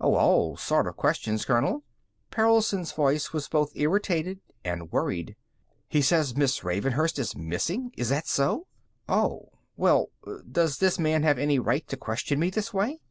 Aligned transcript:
Oh, 0.00 0.14
all 0.14 0.56
sorts 0.56 0.88
of 0.88 0.96
questions, 0.96 1.44
colonel." 1.44 1.82
Perelson's 2.30 2.92
voice 2.92 3.34
was 3.34 3.48
both 3.50 3.70
irritated 3.76 4.40
and 4.64 4.90
worried. 4.90 5.36
"He 5.90 6.00
says 6.00 6.34
Miss 6.34 6.64
Ravenhurst 6.64 7.18
is 7.18 7.36
missing; 7.36 7.92
is 7.94 8.08
that 8.08 8.26
so? 8.26 8.66
Oh? 9.10 9.50
Well, 9.76 10.08
does 10.50 10.78
this 10.78 10.98
man 10.98 11.22
have 11.24 11.38
any 11.38 11.58
right 11.58 11.86
to 11.88 11.98
question 11.98 12.38
me 12.38 12.48
this 12.48 12.72
way? 12.72 13.02